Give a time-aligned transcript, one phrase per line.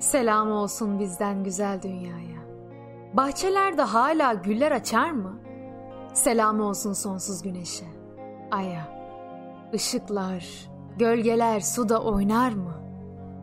[0.00, 2.40] Selam olsun bizden güzel dünyaya.
[3.14, 5.38] Bahçelerde hala güller açar mı?
[6.14, 7.84] Selam olsun sonsuz güneşe,
[8.50, 9.00] aya.
[9.72, 12.74] Işıklar, gölgeler suda oynar mı?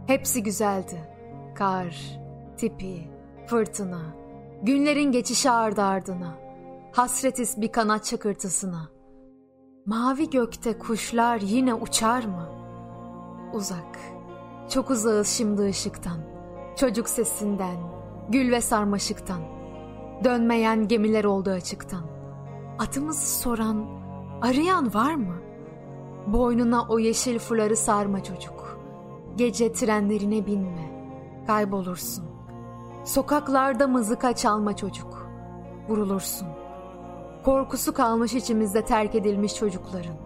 [0.08, 1.10] Hepsi güzeldi.
[1.56, 2.20] Kar,
[2.58, 3.12] tipi,
[3.48, 4.02] fırtına,
[4.64, 6.34] günlerin geçişi ardı ardına.
[6.92, 8.90] Hasretiz bir kanat çakırtısına.
[9.86, 12.50] Mavi gökte kuşlar yine uçar mı?
[13.54, 14.00] Uzak,
[14.70, 16.37] çok uzağız şimdi ışıktan.''
[16.78, 17.78] Çocuk sesinden,
[18.30, 19.42] gül ve sarmaşıktan,
[20.24, 22.04] dönmeyen gemiler oldu açıktan.
[22.80, 23.86] Adımızı soran,
[24.42, 25.36] arayan var mı?
[26.28, 28.80] Boynuna o yeşil fuları sarma çocuk.
[29.36, 30.92] Gece trenlerine binme,
[31.48, 32.26] kaybolursun.
[33.06, 35.28] Sokaklarda mızıka çalma çocuk,
[35.90, 36.48] vurulursun.
[37.46, 40.18] Korkusu kalmış içimizde terk edilmiş çocukların.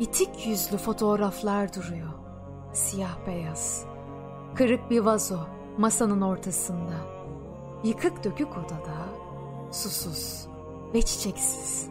[0.00, 2.12] Bitik yüzlü fotoğraflar duruyor,
[2.72, 3.84] siyah beyaz.
[4.54, 5.38] Kırık bir vazo,
[5.78, 6.94] masanın ortasında.
[7.84, 8.96] Yıkık dökük odada,
[9.72, 10.46] susuz
[10.94, 11.88] ve çiçeksiz.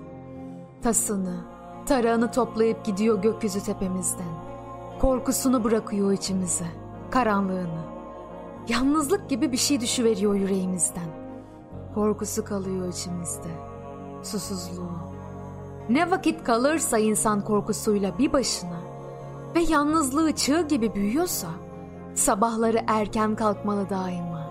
[0.84, 1.36] Tasını,
[1.86, 4.46] tarağını toplayıp gidiyor gökyüzü tepemizden.
[5.02, 6.66] Korkusunu bırakıyor içimize,
[7.12, 7.86] karanlığını.
[8.70, 11.10] Yalnızlık gibi bir şey düşüveriyor yüreğimizden.
[11.96, 13.50] Korkusu kalıyor içimizde,
[14.24, 14.92] susuzluğu.
[15.90, 18.80] Ne vakit kalırsa insan korkusuyla bir başına
[19.56, 21.48] ve yalnızlığı çığ gibi büyüyorsa
[22.16, 24.50] Sabahları erken kalkmalı daima.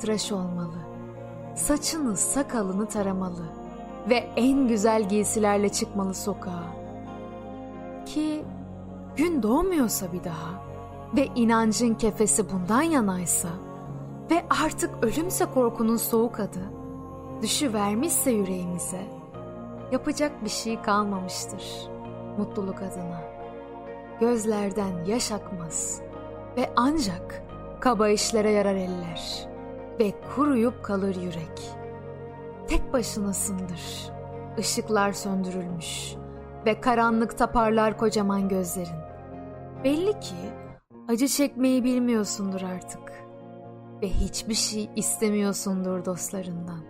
[0.00, 0.76] Tıraş olmalı.
[1.54, 3.44] Saçını, sakalını taramalı.
[4.08, 6.64] Ve en güzel giysilerle çıkmalı sokağa.
[8.06, 8.44] Ki
[9.16, 10.64] gün doğmuyorsa bir daha
[11.16, 13.48] ve inancın kefesi bundan yanaysa
[14.30, 16.70] ve artık ölümse korkunun soğuk adı
[17.42, 19.02] düşüvermişse yüreğimize
[19.92, 21.88] yapacak bir şey kalmamıştır
[22.38, 23.20] mutluluk adına.
[24.20, 26.13] Gözlerden yaş akmaz.''
[26.56, 27.42] Ve ancak
[27.80, 29.48] kaba işlere yarar eller
[30.00, 31.76] ve kuruyup kalır yürek.
[32.68, 34.10] Tek başınasındır,
[34.58, 36.14] ışıklar söndürülmüş
[36.66, 39.04] ve karanlıkta parlar kocaman gözlerin.
[39.84, 40.34] Belli ki
[41.08, 43.12] acı çekmeyi bilmiyorsundur artık
[44.02, 46.84] ve hiçbir şey istemiyorsundur dostlarından.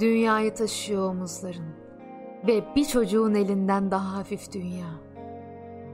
[0.00, 1.74] Dünyayı taşıyor omuzların
[2.46, 4.86] ve bir çocuğun elinden daha hafif dünya.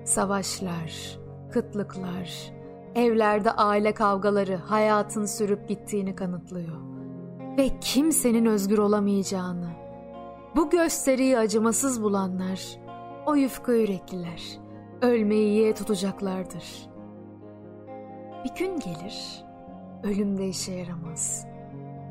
[0.04, 1.18] Savaşlar,
[1.50, 2.52] kıtlıklar,
[2.94, 6.76] evlerde aile kavgaları hayatın sürüp gittiğini kanıtlıyor.
[7.58, 9.70] Ve kimsenin özgür olamayacağını.
[10.56, 12.78] Bu gösteriyi acımasız bulanlar,
[13.26, 14.42] o yufka yürekliler,
[15.02, 16.90] ölmeyi yiye tutacaklardır.
[18.44, 19.44] Bir gün gelir,
[20.02, 21.46] ölümde işe yaramaz.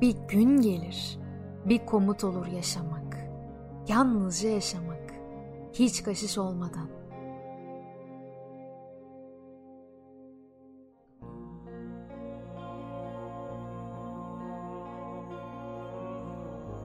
[0.01, 1.19] Bir gün gelir,
[1.65, 3.17] bir komut olur yaşamak.
[3.87, 5.13] Yalnızca yaşamak,
[5.73, 6.98] hiç kaşış olmadan.''